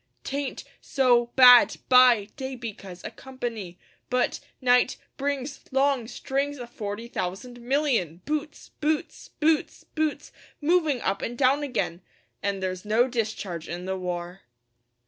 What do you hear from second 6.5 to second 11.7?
o' forty thousand million Boots boots boots boots moving up and down